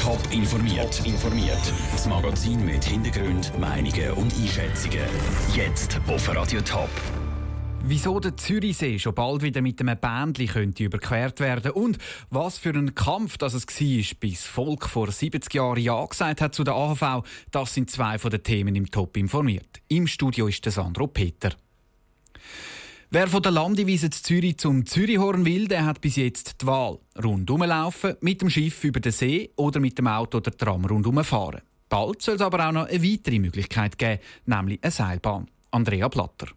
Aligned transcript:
Top 0.00 0.18
informiert. 0.30 1.04
informiert. 1.04 1.72
Das 1.92 2.06
Magazin 2.06 2.64
mit 2.64 2.84
Hintergrund, 2.84 3.52
Meinungen 3.58 4.12
und 4.12 4.32
Einschätzungen. 4.34 5.06
Jetzt 5.54 6.00
auf 6.06 6.34
Radio 6.34 6.60
Top. 6.62 6.88
Wieso 7.84 8.18
der 8.18 8.36
Zürichsee 8.36 8.98
schon 8.98 9.14
bald 9.14 9.42
wieder 9.42 9.60
mit 9.60 9.80
einem 9.80 9.98
Bändli 9.98 10.46
könnte 10.46 10.84
überquert 10.84 11.40
werden 11.40 11.72
und 11.72 11.98
was 12.30 12.58
für 12.58 12.70
ein 12.70 12.94
Kampf 12.94 13.38
das 13.38 13.54
es 13.54 13.66
war, 13.66 14.16
bis 14.20 14.44
Volk 14.44 14.88
vor 14.88 15.10
70 15.10 15.52
Jahren 15.54 15.80
Ja 15.80 16.04
gesagt 16.04 16.40
hat 16.40 16.54
zu 16.54 16.64
der 16.64 16.74
AHV, 16.74 17.24
das 17.50 17.74
sind 17.74 17.90
zwei 17.90 18.18
von 18.18 18.30
den 18.30 18.42
Themen 18.42 18.74
im 18.74 18.90
Top 18.90 19.16
informiert. 19.16 19.80
Im 19.88 20.06
Studio 20.06 20.48
ist 20.48 20.64
der 20.64 20.72
Sandro 20.72 21.06
Peter. 21.06 21.50
Wer 23.10 23.26
von 23.26 23.40
der 23.40 23.52
Landewiese 23.52 24.10
Zürich 24.10 24.58
zum 24.58 24.84
Zürichhorn 24.84 25.46
will, 25.46 25.66
der 25.66 25.86
hat 25.86 26.02
bis 26.02 26.16
jetzt 26.16 26.60
die 26.60 26.66
Wahl. 26.66 26.98
Rundum 27.24 27.62
laufen, 27.62 28.16
mit 28.20 28.42
dem 28.42 28.50
Schiff 28.50 28.84
über 28.84 29.00
den 29.00 29.12
See 29.12 29.50
oder 29.56 29.80
mit 29.80 29.96
dem 29.96 30.08
Auto 30.08 30.36
oder 30.36 30.54
Tram 30.54 30.84
rundum 30.84 31.24
fahren. 31.24 31.62
Bald 31.88 32.20
soll 32.20 32.34
es 32.34 32.42
aber 32.42 32.68
auch 32.68 32.72
noch 32.72 32.86
eine 32.86 33.02
weitere 33.02 33.38
Möglichkeit 33.38 33.96
geben, 33.96 34.20
nämlich 34.44 34.80
eine 34.82 34.90
Seilbahn. 34.90 35.48
Andrea 35.70 36.10
Platter. 36.10 36.48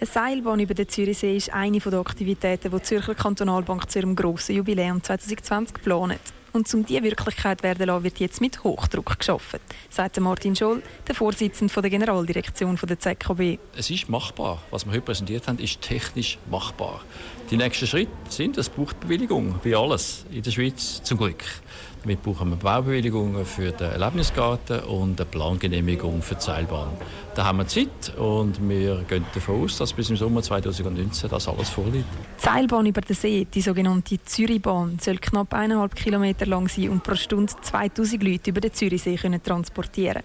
Eine 0.00 0.06
Seilbahn 0.10 0.60
über 0.60 0.72
den 0.72 0.88
Zürichsee 0.88 1.36
ist 1.36 1.52
eine 1.52 1.78
der 1.78 2.00
Aktivitäten, 2.00 2.70
die 2.70 2.76
die 2.78 2.82
Zürcher 2.84 3.14
Kantonalbank 3.14 3.90
zu 3.90 3.98
ihrem 3.98 4.16
grossen 4.16 4.56
Jubiläum 4.56 5.02
2020 5.02 5.82
plant. 5.82 6.20
Und 6.52 6.72
um 6.74 6.84
diese 6.84 7.02
Wirklichkeit 7.02 7.62
werden 7.62 7.86
lassen, 7.86 8.04
wird 8.04 8.20
jetzt 8.20 8.40
mit 8.40 8.62
Hochdruck 8.64 9.18
geschaffen, 9.18 9.60
sagt 9.90 10.18
Martin 10.20 10.56
Scholl, 10.56 10.82
der 11.06 11.14
Vorsitzende 11.14 11.72
der 11.80 11.90
Generaldirektion 11.90 12.78
der 12.82 12.98
ZKB. 12.98 13.58
Es 13.76 13.90
ist 13.90 14.08
machbar. 14.08 14.62
Was 14.70 14.86
wir 14.86 14.92
heute 14.92 15.02
präsentiert 15.02 15.46
haben, 15.46 15.58
ist 15.58 15.80
technisch 15.80 16.38
machbar. 16.50 17.02
Die 17.50 17.56
nächsten 17.56 17.86
Schritte 17.86 18.12
sind, 18.28 18.58
es 18.58 18.68
braucht 18.68 19.00
Bewilligung, 19.00 19.58
wie 19.62 19.74
alles 19.74 20.26
in 20.30 20.42
der 20.42 20.50
Schweiz, 20.50 21.02
zum 21.02 21.18
Glück. 21.18 21.44
Damit 22.02 22.22
brauchen 22.22 22.50
wir 22.50 22.56
Baubewilligungen 22.56 23.44
für 23.44 23.72
den 23.72 23.90
Erlebnisgarten 23.90 24.80
und 24.80 25.20
eine 25.20 25.28
Plangenehmigung 25.28 26.22
für 26.22 26.36
die 26.36 26.42
Seilbahn. 26.42 26.90
Da 27.34 27.44
haben 27.44 27.58
wir 27.58 27.66
Zeit 27.66 28.16
und 28.16 28.56
wir 28.68 29.04
gehen 29.08 29.24
davon 29.34 29.64
aus, 29.64 29.78
dass 29.78 29.92
bis 29.92 30.10
im 30.10 30.16
Sommer 30.16 30.42
2019 30.42 31.28
das 31.28 31.48
alles 31.48 31.68
vorliegt. 31.68 32.06
Die 32.38 32.44
Seilbahn 32.44 32.86
über 32.86 33.00
den 33.00 33.16
See, 33.16 33.46
die 33.52 33.60
sogenannte 33.60 34.22
Zürichbahn, 34.22 34.98
soll 35.00 35.18
knapp 35.18 35.54
eineinhalb 35.54 35.94
Kilometer 35.94 36.37
lang 36.46 36.68
sein 36.68 36.90
und 36.90 37.02
pro 37.02 37.14
Stunde 37.14 37.52
2000 37.60 38.22
Leute 38.22 38.50
über 38.50 38.60
den 38.60 38.72
Zürichsee 38.72 39.16
können 39.16 39.42
transportieren 39.42 40.22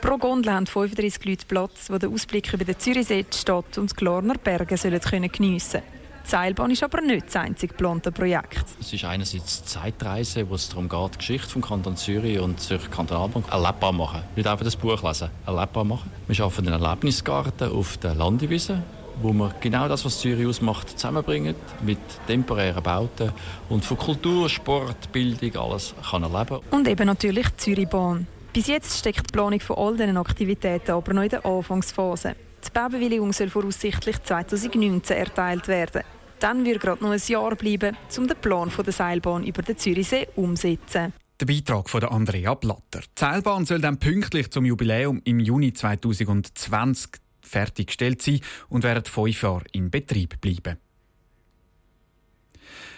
Pro 0.00 0.16
Gondel 0.16 0.52
haben 0.52 0.66
35 0.66 1.24
Leute 1.24 1.46
Platz, 1.46 1.88
die 1.88 1.98
den 1.98 2.12
Ausblick 2.12 2.52
über 2.52 2.64
den 2.64 2.78
Zürichsee, 2.78 3.24
die 3.24 3.36
Stadt 3.36 3.76
und 3.78 3.90
die 3.90 3.96
Glarner 3.96 4.34
Berge 4.34 4.76
sollen 4.76 5.00
geniessen 5.00 5.80
können. 5.80 6.00
Die 6.24 6.30
Seilbahn 6.30 6.70
ist 6.70 6.82
aber 6.82 7.00
nicht 7.00 7.26
das 7.26 7.36
einzige 7.36 7.72
geplante 7.72 8.12
Projekt. 8.12 8.64
Es 8.78 8.92
ist 8.92 9.04
einerseits 9.04 9.64
Zeitreise, 9.64 10.48
wo 10.48 10.54
es 10.54 10.68
darum 10.68 10.88
geht, 10.88 11.14
die 11.14 11.18
Geschichte 11.18 11.48
vom 11.48 11.62
Kanton 11.62 11.96
Zürich 11.96 12.38
und 12.38 12.60
Zürich 12.60 12.90
Kantonalbank 12.90 13.50
erlebbar 13.50 13.92
machen. 13.92 14.22
Nicht 14.36 14.46
einfach 14.46 14.64
das 14.64 14.76
Buch 14.76 15.02
lesen, 15.02 15.30
erlebbar 15.46 15.84
machen. 15.84 16.10
Wir 16.26 16.34
schaffen 16.34 16.68
einen 16.68 16.82
Erlebnisgarten 16.82 17.72
auf 17.72 17.96
der 17.96 18.14
Landewiese 18.14 18.82
wo 19.22 19.32
wir 19.32 19.54
genau 19.60 19.88
das, 19.88 20.04
was 20.04 20.20
Zürich 20.20 20.46
ausmacht, 20.46 20.90
zusammenbringen 20.90 21.54
mit 21.82 21.98
temporären 22.26 22.82
Bauten 22.82 23.32
und 23.68 23.84
von 23.84 23.98
Kultur, 23.98 24.48
Sport, 24.48 25.12
Bildung 25.12 25.56
alles 25.56 25.94
kann 26.10 26.22
erleben. 26.22 26.60
Und 26.70 26.88
eben 26.88 27.06
natürlich 27.06 27.48
die 27.48 27.56
Zürichbahn. 27.56 28.26
Bis 28.52 28.66
jetzt 28.66 28.98
steckt 28.98 29.28
die 29.28 29.32
Planung 29.32 29.60
von 29.60 29.76
all 29.76 29.96
diesen 29.96 30.16
Aktivitäten 30.16 30.90
aber 30.90 31.12
noch 31.12 31.22
in 31.22 31.28
der 31.28 31.46
Anfangsphase. 31.46 32.34
Die 32.64 32.70
Baubewilligung 32.72 33.32
soll 33.32 33.48
voraussichtlich 33.48 34.22
2019 34.22 35.16
erteilt 35.16 35.68
werden. 35.68 36.02
Dann 36.40 36.64
wird 36.64 36.80
gerade 36.80 37.02
noch 37.02 37.10
ein 37.10 37.20
Jahr 37.26 37.54
bleiben, 37.54 37.96
um 38.16 38.26
den 38.26 38.36
Plan 38.36 38.70
der 38.84 38.92
Seilbahn 38.92 39.44
über 39.44 39.62
den 39.62 39.78
Zürichsee 39.78 40.28
umzusetzen. 40.36 41.12
Der 41.40 41.46
Beitrag 41.46 41.88
von 41.88 42.04
Andrea 42.04 42.54
Blatter. 42.54 43.00
Die 43.00 43.20
Seilbahn 43.20 43.64
soll 43.64 43.80
dann 43.80 43.98
pünktlich 43.98 44.50
zum 44.50 44.64
Jubiläum 44.64 45.22
im 45.24 45.38
Juni 45.38 45.72
2020 45.72 47.12
fertiggestellt 47.50 48.22
sein 48.22 48.40
und 48.68 48.84
während 48.84 49.08
fünf 49.08 49.42
Jahre 49.42 49.64
in 49.72 49.90
Betrieb 49.90 50.40
bleiben. 50.40 50.78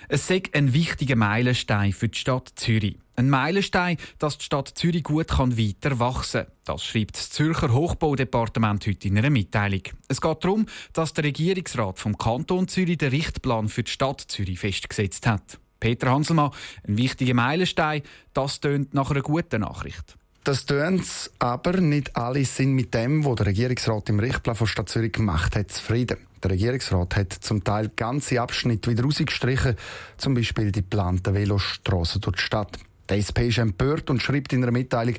Es 0.09 0.28
ist 0.28 0.54
ein 0.54 0.75
wichtiger 0.75 1.16
Meilenstein 1.16 1.93
für 1.93 2.09
die 2.09 2.19
Stadt 2.19 2.53
Zürich. 2.56 2.99
Ein 3.16 3.31
Meilenstein, 3.31 3.97
dass 4.19 4.37
die 4.37 4.44
Stadt 4.44 4.69
Zürich 4.69 5.04
gut 5.04 5.31
weiter 5.31 5.99
wachsen 5.99 6.44
kann. 6.44 6.53
Das 6.65 6.84
schreibt 6.84 7.16
das 7.16 7.31
Zürcher 7.31 7.72
Hochbaudepartement 7.72 8.87
heute 8.87 9.09
in 9.09 9.16
einer 9.16 9.31
Mitteilung. 9.31 9.82
Es 10.09 10.21
geht 10.21 10.44
darum, 10.44 10.66
dass 10.93 11.15
der 11.15 11.25
Regierungsrat 11.25 11.98
vom 11.98 12.19
Kanton 12.19 12.69
Zürich 12.69 12.98
den 12.98 13.10
Richtplan 13.10 13.69
für 13.69 13.84
die 13.84 13.91
Stadt 13.91 14.21
Zürich 14.21 14.59
festgesetzt 14.59 15.27
hat. 15.27 15.59
Peter 15.81 16.10
Hanselmann, 16.10 16.53
ein 16.87 16.97
wichtiger 16.97 17.34
Meilenstein, 17.34 18.03
das 18.34 18.60
tönt 18.60 18.94
nach 18.94 19.10
einer 19.10 19.22
guten 19.22 19.62
Nachricht. 19.62 20.16
Das 20.44 20.66
tönt 20.66 21.30
aber 21.38 21.80
nicht 21.80 22.16
alle 22.16 22.44
sind 22.44 22.72
mit 22.72 22.92
dem, 22.94 23.25
was 23.25 23.36
der 23.36 23.47
Regierungsrat 23.47 24.08
im 24.08 24.19
Richtplan 24.19 24.56
von 24.56 24.66
Stadt 24.66 24.88
Zürich 24.88 25.12
gemacht 25.12 25.54
hat, 25.54 25.70
zufrieden. 25.70 26.16
Der 26.42 26.50
Regierungsrat 26.50 27.14
hat 27.14 27.32
zum 27.32 27.62
Teil 27.62 27.92
ganze 27.94 28.41
Abschnitte 28.41 28.91
wieder 28.91 29.04
rausgestrichen, 29.04 29.76
zum 30.16 30.34
Beispiel 30.34 30.72
die 30.72 30.80
geplanten 30.80 31.34
Velostrassen 31.34 32.20
durch 32.22 32.38
die 32.38 32.42
Stadt. 32.42 32.76
Die 33.08 33.14
SP 33.22 33.54
ist 33.54 33.58
empört 33.58 34.10
und 34.10 34.20
schreibt 34.20 34.53
in 34.53 34.64
einer 34.64 34.72
Mitteilung, 34.72 35.14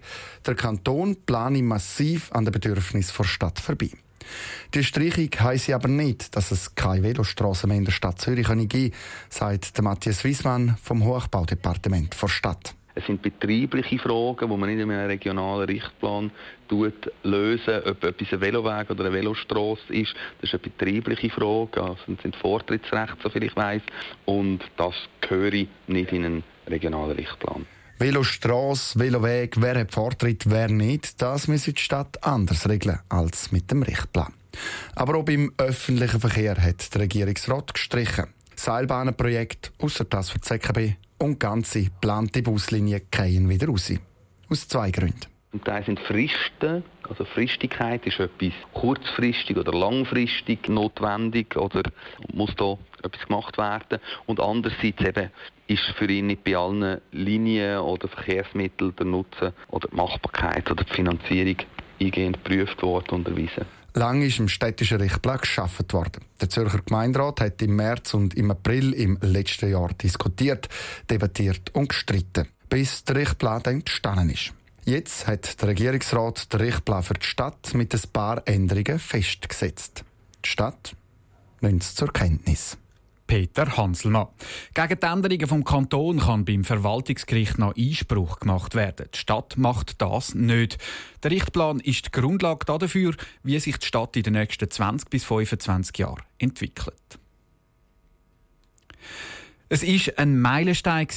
der 0.45 0.55
Kanton 0.55 1.15
plane 1.25 1.63
massiv 1.63 2.29
an 2.33 2.43
den 2.43 2.51
Bedürfnissen 2.51 3.15
der 3.17 3.23
Stadt 3.23 3.61
vorbei. 3.61 3.91
Die 4.73 4.83
Streichung 4.83 5.29
heisse 5.39 5.75
aber 5.75 5.87
nicht, 5.87 6.35
dass 6.35 6.51
es 6.51 6.75
keine 6.75 7.03
Velostrassen 7.03 7.69
mehr 7.69 7.77
in 7.77 7.85
der 7.85 7.93
Stadt 7.93 8.19
Zürich 8.19 8.47
geben 8.47 8.67
könne, 8.67 8.91
sagt 9.29 9.81
Matthias 9.81 10.25
Wiesmann 10.25 10.75
vom 10.83 11.05
Hochbaudepartement 11.05 12.13
der 12.21 12.27
Stadt. 12.27 12.75
Es 12.95 13.05
sind 13.07 13.21
betriebliche 13.21 13.97
Fragen, 13.97 14.49
die 14.49 14.57
man 14.57 14.69
nicht 14.69 14.81
in 14.81 14.91
einem 14.91 15.07
regionalen 15.07 15.65
Richtplan 15.65 16.31
tut, 16.67 17.11
lösen, 17.23 17.81
ob 17.85 18.03
etwas 18.03 18.31
ein 18.31 18.41
Veloweg 18.41 18.89
oder 18.89 19.05
eine 19.05 19.13
Velostrasse 19.13 19.93
ist. 19.93 20.13
Das 20.41 20.53
ist 20.53 20.53
eine 20.53 20.71
betriebliche 20.71 21.29
Frage. 21.29 21.81
Also 21.81 21.97
das 22.07 22.21
sind 22.21 22.35
Vortrittsrechte, 22.35 23.17
soviel 23.23 23.43
ich 23.43 23.55
weiß. 23.55 23.81
Und 24.25 24.59
das 24.77 24.93
gehöre 25.21 25.65
nicht 25.87 26.11
in 26.11 26.25
einen 26.25 26.43
regionalen 26.67 27.15
Richtplan. 27.15 27.65
Velostrasse, 27.97 28.99
Veloweg, 28.99 29.55
wer 29.59 29.79
hat 29.79 29.91
Vortritt, 29.91 30.49
wer 30.49 30.67
nicht, 30.67 31.21
das 31.21 31.47
müsse 31.47 31.73
die 31.73 31.81
Stadt 31.81 32.23
anders 32.23 32.67
regeln 32.67 32.99
als 33.09 33.51
mit 33.51 33.71
dem 33.71 33.83
Richtplan. 33.83 34.33
Aber 34.95 35.15
auch 35.15 35.23
beim 35.23 35.51
öffentlichen 35.57 36.19
Verkehr 36.19 36.57
hat 36.57 36.93
der 36.93 37.01
Regierungsrat 37.01 37.73
gestrichen. 37.73 38.25
Seilbahnenprojekt, 38.55 39.71
außer 39.79 40.05
das 40.05 40.29
für 40.29 40.39
die 40.39 40.41
ZKB 40.41 40.95
und 41.23 41.39
ganze 41.39 41.85
geplante 41.85 42.43
Buslinien 42.43 43.01
gehen 43.09 43.49
wieder 43.49 43.67
raus. 43.67 43.93
Aus 44.49 44.67
zwei 44.67 44.91
Gründen. 44.91 45.25
Und 45.53 45.67
da 45.67 45.81
sind 45.83 45.99
Fristen, 45.99 46.83
also 47.07 47.25
Fristigkeit 47.25 48.05
ist 48.07 48.19
etwas 48.19 48.53
kurzfristig 48.73 49.55
oder 49.55 49.71
langfristig 49.71 50.67
notwendig 50.67 51.55
oder 51.55 51.83
muss 52.33 52.53
da 52.57 52.77
etwas 53.03 53.27
gemacht 53.27 53.57
werden. 53.57 53.99
Und 54.25 54.39
andererseits 54.39 54.99
eben 54.99 55.29
ist 55.67 55.83
für 55.97 56.09
ihn 56.09 56.27
nicht 56.27 56.43
bei 56.43 56.57
allen 56.57 56.99
Linien 57.11 57.79
oder 57.79 58.07
Verkehrsmitteln 58.07 58.95
der 58.95 59.05
Nutzen 59.05 59.53
oder 59.69 59.87
die 59.87 59.95
Machbarkeit 59.95 60.69
oder 60.71 60.83
die 60.83 60.93
Finanzierung 60.93 61.57
eingehend 62.01 62.43
geprüft 62.43 62.81
worden 62.81 63.11
und 63.11 63.27
erwiesen. 63.27 63.65
Lang 63.95 64.23
ist 64.23 64.39
im 64.39 64.47
städtischen 64.47 64.97
Richtplan 64.97 65.37
geschaffen 65.37 65.85
worden. 65.91 66.25
Der 66.41 66.49
Zürcher 66.49 66.79
Gemeinderat 66.79 67.41
hat 67.41 67.61
im 67.61 67.75
März 67.75 68.15
und 68.15 68.33
im 68.33 68.49
April 68.49 68.93
im 68.93 69.19
letzten 69.21 69.69
Jahr 69.69 69.89
diskutiert, 69.93 70.67
debattiert 71.09 71.69
und 71.75 71.89
gestritten, 71.89 72.47
bis 72.69 73.03
der 73.03 73.17
Richtplan 73.17 73.61
entstanden 73.65 74.31
ist. 74.31 74.53
Jetzt 74.85 75.27
hat 75.27 75.61
der 75.61 75.69
Regierungsrat 75.69 76.51
den 76.51 76.61
Richtplan 76.61 77.03
für 77.03 77.13
die 77.13 77.25
Stadt 77.25 77.73
mit 77.75 77.93
ein 77.93 78.01
paar 78.11 78.41
Änderungen 78.45 78.97
festgesetzt. 78.97 80.03
Die 80.43 80.49
Stadt 80.49 80.95
nimmt 81.61 81.83
es 81.83 81.93
zur 81.93 82.11
Kenntnis. 82.11 82.77
Peter 83.33 83.77
Hanselmann. 83.77 84.27
Gegen 84.75 84.99
die 84.99 85.05
Änderungen 85.07 85.47
vom 85.47 85.63
Kanton 85.63 86.19
kann 86.19 86.45
beim 86.45 86.63
Verwaltungsgericht 86.63 87.57
noch 87.57 87.75
Einspruch 87.75 88.39
gemacht 88.39 88.75
werden. 88.75 89.07
Die 89.11 89.17
Stadt 89.17 89.57
macht 89.57 89.99
das 90.03 90.35
nicht. 90.35 90.77
Der 91.23 91.31
Richtplan 91.31 91.79
ist 91.79 92.05
die 92.05 92.11
Grundlage 92.11 92.63
dafür, 92.63 93.15
wie 93.41 93.57
sich 93.57 93.77
die 93.77 93.87
Stadt 93.87 94.15
in 94.17 94.21
den 94.21 94.33
nächsten 94.33 94.69
20 94.69 95.09
bis 95.09 95.23
25 95.23 95.97
Jahren 95.97 96.21
entwickelt. 96.37 96.93
Es 99.67 99.81
ist 99.81 100.15
ein 100.19 100.39
Meilenstein, 100.39 101.07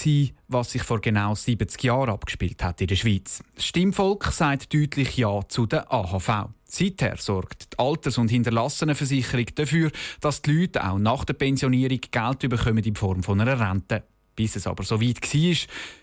was 0.49 0.71
sich 0.71 0.85
vor 0.85 1.03
genau 1.03 1.35
70 1.35 1.83
Jahren 1.83 2.09
abgespielt 2.09 2.65
hat 2.65 2.81
in 2.81 2.87
der 2.87 2.97
Schweiz. 2.97 3.43
Das 3.57 3.67
Stimmvolk 3.67 4.25
sagt 4.33 4.73
deutlich 4.73 5.19
Ja 5.19 5.47
zu 5.47 5.67
der 5.67 5.93
AHV. 5.93 6.49
Seither 6.69 7.17
sorgt 7.17 7.73
die 7.73 7.79
Alters- 7.79 8.19
und 8.19 8.29
Hinterlassenenversicherung 8.29 9.47
dafür, 9.55 9.91
dass 10.21 10.43
die 10.43 10.53
Leute 10.53 10.89
auch 10.89 10.99
nach 10.99 11.25
der 11.25 11.35
Pensionierung 11.35 12.01
Geld 12.11 12.39
bekommen 12.41 12.85
in 12.85 12.97
Form 12.97 13.23
von 13.23 13.41
einer 13.41 13.59
Rente. 13.59 14.03
Bis 14.35 14.57
es 14.57 14.67
aber 14.67 14.83
so 14.83 15.01
weit 15.01 15.23
war, 15.23 15.57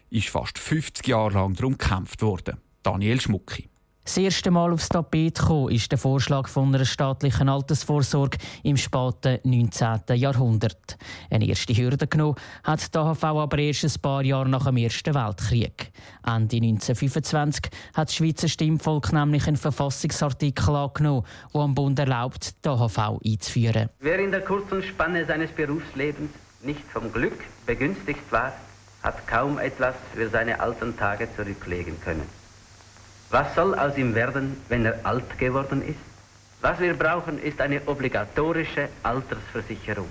ist 0.10 0.30
fast 0.30 0.58
50 0.58 1.08
Jahre 1.08 1.34
lang 1.34 1.54
darum 1.56 1.78
gekämpft 1.78 2.22
worden. 2.22 2.58
Daniel 2.82 3.20
Schmucki. 3.20 3.70
Das 4.06 4.18
erste 4.18 4.52
Mal 4.52 4.74
aufs 4.74 4.90
Tapet 4.90 5.40
gekommen 5.40 5.72
ist 5.72 5.90
der 5.90 5.98
Vorschlag 5.98 6.50
von 6.50 6.76
einer 6.76 6.84
staatlichen 6.84 7.48
Altersvorsorge 7.48 8.38
im 8.62 8.76
späten 8.76 9.40
19. 9.44 10.02
Jahrhundert. 10.16 10.98
Eine 11.30 11.48
erste 11.48 11.74
Hürde 11.74 12.06
genommen 12.08 12.36
hat 12.66 12.94
die 12.94 12.98
AHV 12.98 13.24
aber 13.24 13.58
erst 13.60 13.86
ein 13.86 14.02
paar 14.02 14.22
Jahre 14.22 14.50
nach 14.50 14.66
dem 14.66 14.76
Ersten 14.76 15.16
Weltkrieg. 15.16 15.94
Ende 16.26 16.58
1925 16.58 17.72
hat 17.94 18.10
das 18.10 18.16
Schweizer 18.16 18.50
Stimmvolk 18.50 19.14
nämlich 19.14 19.48
einen 19.48 19.56
Verfassungsartikel 19.56 20.76
angenommen, 20.76 21.26
der 21.54 21.62
am 21.62 21.74
Bund 21.74 21.98
erlaubt, 21.98 22.56
die 22.66 22.70
AHV 22.70 23.22
einzuführen. 23.26 23.90
Wer 24.02 24.20
in 24.20 24.32
der 24.32 24.42
kurzen 24.42 24.84
Spanne 24.84 25.26
seines 25.26 25.52
Berufslebens 25.52 26.30
nicht 26.62 26.84
vom 26.92 27.12
Glück 27.14 27.40
begünstigt 27.66 28.30
war, 28.32 28.52
hat 29.02 29.26
kaum 29.28 29.60
etwas 29.60 29.96
für 30.14 30.28
seine 30.30 30.60
alten 30.60 30.98
Tage 30.98 31.30
zurücklegen 31.38 32.00
können. 32.02 32.43
Was 33.34 33.56
soll 33.56 33.74
aus 33.74 33.98
ihm 33.98 34.14
werden, 34.14 34.62
wenn 34.70 34.86
er 34.86 35.00
alt 35.02 35.40
geworden 35.40 35.82
ist? 35.82 35.98
Was 36.62 36.80
wir 36.80 36.94
brauchen, 36.94 37.42
ist 37.42 37.60
eine 37.60 37.82
obligatorische 37.88 38.90
Altersversicherung. 39.02 40.08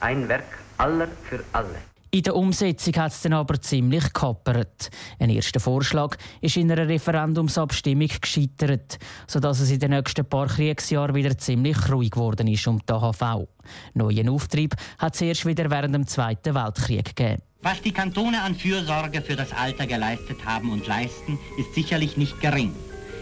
Ein 0.00 0.28
Werk 0.28 0.58
aller 0.76 1.06
für 1.30 1.44
alle. 1.52 1.76
In 2.10 2.22
der 2.22 2.36
Umsetzung 2.36 2.94
hat 2.96 3.12
es 3.12 3.20
dann 3.20 3.34
aber 3.34 3.60
ziemlich 3.60 4.14
kappert. 4.14 4.88
Ein 5.18 5.28
erster 5.28 5.60
Vorschlag 5.60 6.16
ist 6.40 6.56
in 6.56 6.72
einer 6.72 6.88
Referendumsabstimmung 6.88 8.08
gescheitert, 8.20 8.98
sodass 9.26 9.60
es 9.60 9.70
in 9.70 9.78
den 9.78 9.90
nächsten 9.90 10.24
paar 10.24 10.46
Kriegsjahren 10.46 11.14
wieder 11.14 11.36
ziemlich 11.36 11.76
ruhig 11.90 12.12
geworden 12.12 12.48
ist 12.48 12.66
um 12.66 12.78
die 12.78 12.92
AHV. 12.94 13.46
Neuen 13.92 14.30
Auftrieb 14.30 14.74
hat 14.98 15.16
es 15.16 15.20
erst 15.20 15.44
wieder 15.44 15.70
während 15.70 15.94
dem 15.94 16.06
Zweiten 16.06 16.54
Weltkrieg 16.54 17.14
gegeben. 17.14 17.42
Was 17.60 17.82
die 17.82 17.92
Kantone 17.92 18.40
an 18.40 18.54
Fürsorge 18.54 19.20
für 19.20 19.36
das 19.36 19.52
Alter 19.52 19.86
geleistet 19.86 20.46
haben 20.46 20.72
und 20.72 20.86
leisten, 20.86 21.38
ist 21.58 21.74
sicherlich 21.74 22.16
nicht 22.16 22.40
gering. 22.40 22.74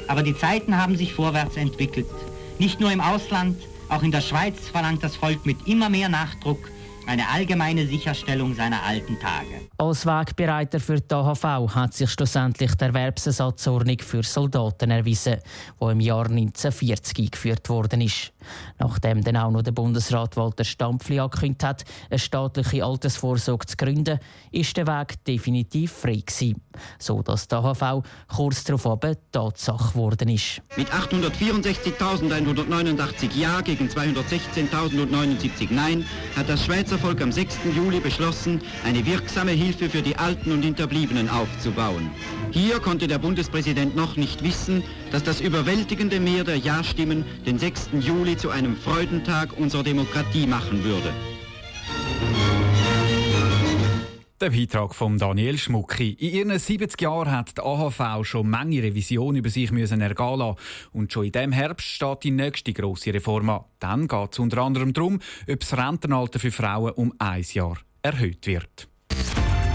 Aber 0.06 0.22
die 0.22 0.36
Zeiten 0.36 0.76
haben 0.76 0.96
sich 0.96 1.12
vorwärts 1.12 1.56
entwickelt. 1.56 2.06
Nicht 2.60 2.78
nur 2.78 2.92
im 2.92 3.00
Ausland, 3.00 3.56
auch 3.88 4.04
in 4.04 4.12
der 4.12 4.20
Schweiz 4.20 4.68
verlangt 4.68 5.02
das 5.02 5.16
Volk 5.16 5.44
mit 5.44 5.66
immer 5.66 5.88
mehr 5.88 6.08
Nachdruck 6.08 6.70
eine 7.06 7.28
allgemeine 7.28 7.86
Sicherstellung 7.86 8.54
seiner 8.54 8.82
alten 8.82 9.18
Tage. 9.20 9.68
Als 9.78 10.04
Wegbereiter 10.04 10.80
für 10.80 11.00
die 11.00 11.14
AHV 11.14 11.74
hat 11.74 11.94
sich 11.94 12.10
schlussendlich 12.10 12.74
die 12.74 12.84
Erwerbsersatzordnung 12.84 13.98
für 14.00 14.22
Soldaten 14.22 14.90
erwiesen, 14.90 15.36
die 15.80 15.84
im 15.84 16.00
Jahr 16.00 16.26
1940 16.26 17.18
eingeführt 17.18 17.68
worden 17.68 18.00
ist. 18.00 18.32
Nachdem 18.78 19.22
dann 19.22 19.36
auch 19.36 19.50
noch 19.50 19.62
der 19.62 19.72
Bundesrat 19.72 20.36
Walter 20.36 20.64
Stampfli 20.64 21.20
angekündigt 21.20 21.64
hat, 21.64 21.84
eine 22.10 22.18
staatliche 22.18 22.84
Altersvorsorge 22.84 23.66
zu 23.66 23.76
gründen, 23.76 24.18
ist 24.50 24.76
der 24.76 24.86
Weg 24.86 25.24
definitiv 25.24 25.92
frei 25.92 26.22
gewesen, 26.26 26.60
so 26.98 27.22
dass 27.22 27.48
die 27.48 27.54
AHV 27.54 28.02
kurz 28.28 28.64
darauf 28.64 28.86
aber 28.86 29.16
Tatsache 29.32 29.92
geworden 29.92 30.28
ist. 30.28 30.60
Mit 30.76 30.90
864.189 30.90 33.36
Ja 33.36 33.60
gegen 33.60 33.88
216.079 33.88 35.68
Nein 35.70 36.04
hat 36.36 36.48
das 36.48 36.64
Schweizer 36.64 36.95
Volk 36.98 37.20
am 37.20 37.32
6. 37.32 37.58
Juli 37.74 38.00
beschlossen, 38.00 38.60
eine 38.84 39.04
wirksame 39.04 39.52
Hilfe 39.52 39.88
für 39.88 40.02
die 40.02 40.16
Alten 40.16 40.52
und 40.52 40.62
Hinterbliebenen 40.62 41.28
aufzubauen. 41.28 42.10
Hier 42.50 42.80
konnte 42.80 43.06
der 43.06 43.18
Bundespräsident 43.18 43.96
noch 43.96 44.16
nicht 44.16 44.42
wissen, 44.42 44.82
dass 45.12 45.22
das 45.22 45.40
überwältigende 45.40 46.20
Mehr 46.20 46.44
der 46.44 46.56
Ja-Stimmen 46.56 47.24
den 47.46 47.58
6. 47.58 47.90
Juli 48.00 48.36
zu 48.36 48.50
einem 48.50 48.76
Freudentag 48.76 49.56
unserer 49.58 49.82
Demokratie 49.82 50.46
machen 50.46 50.84
würde. 50.84 51.12
Der 54.38 54.50
Beitrag 54.50 54.94
von 54.94 55.16
Daniel 55.16 55.56
Schmucki. 55.56 56.10
In 56.10 56.50
ihren 56.50 56.58
70 56.58 57.00
Jahren 57.00 57.32
hat 57.32 57.56
die 57.56 57.62
AHV 57.62 58.22
schon 58.22 58.50
Menge 58.50 58.82
Revisionen 58.82 59.36
über 59.36 59.48
sich 59.48 59.72
müssen 59.72 60.02
ergehen 60.02 60.38
lassen. 60.38 60.58
Und 60.92 61.10
schon 61.10 61.24
in 61.24 61.32
diesem 61.32 61.52
Herbst 61.52 61.86
steht 61.86 62.22
die 62.22 62.32
nächste 62.32 62.74
grosse 62.74 63.14
Reform 63.14 63.48
an. 63.48 63.64
Dann 63.78 64.06
geht 64.06 64.32
es 64.32 64.38
unter 64.38 64.58
anderem 64.58 64.92
darum, 64.92 65.20
ob 65.50 65.60
das 65.60 65.74
Rentenalter 65.74 66.38
für 66.38 66.50
Frauen 66.50 66.92
um 66.92 67.14
ein 67.18 67.46
Jahr 67.50 67.78
erhöht 68.02 68.46
wird. 68.46 68.88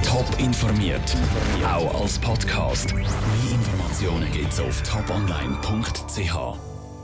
Top 0.06 0.28
informiert, 0.38 1.18
auch 1.66 2.00
als 2.00 2.20
Podcast. 2.20 2.94
Mehr 2.94 3.04
Informationen 3.52 4.32
gibt 4.32 4.54
es 4.54 4.60
auf 4.60 4.84
toponline.ch. 4.84 6.71